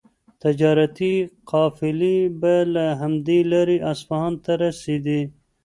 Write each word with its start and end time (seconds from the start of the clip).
تجارتي 0.43 1.13
قافلې 1.51 2.17
به 2.41 2.55
له 2.73 2.85
همدې 3.01 3.39
لارې 3.51 3.77
اصفهان 3.91 4.33
ته 4.43 4.51
رسېدې. 4.63 5.21